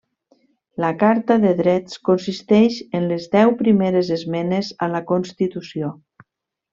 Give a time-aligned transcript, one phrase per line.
[0.83, 5.93] La Carta de Drets consisteix en les deu primeres esmenes a la constitució.